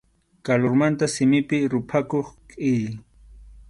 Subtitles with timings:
[0.45, 2.91] Kalurmanta simipi ruphakuq kʼiri.